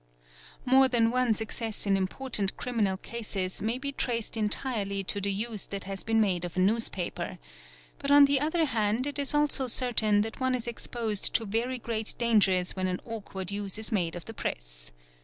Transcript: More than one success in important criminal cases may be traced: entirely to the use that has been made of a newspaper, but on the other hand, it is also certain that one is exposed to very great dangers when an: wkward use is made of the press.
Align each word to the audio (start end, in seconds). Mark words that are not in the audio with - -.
More 0.65 0.87
than 0.87 1.11
one 1.11 1.35
success 1.35 1.85
in 1.85 1.95
important 1.95 2.57
criminal 2.57 2.97
cases 2.97 3.61
may 3.61 3.77
be 3.77 3.91
traced: 3.91 4.35
entirely 4.35 5.03
to 5.03 5.21
the 5.21 5.31
use 5.31 5.67
that 5.67 5.83
has 5.83 6.03
been 6.03 6.19
made 6.19 6.43
of 6.43 6.57
a 6.57 6.59
newspaper, 6.59 7.37
but 7.99 8.09
on 8.09 8.25
the 8.25 8.39
other 8.39 8.65
hand, 8.65 9.05
it 9.05 9.19
is 9.19 9.35
also 9.35 9.67
certain 9.67 10.21
that 10.21 10.39
one 10.39 10.55
is 10.55 10.65
exposed 10.65 11.35
to 11.35 11.45
very 11.45 11.77
great 11.77 12.15
dangers 12.17 12.75
when 12.75 12.87
an: 12.87 12.99
wkward 13.07 13.51
use 13.51 13.77
is 13.77 13.91
made 13.91 14.15
of 14.15 14.25
the 14.25 14.33
press. 14.33 14.91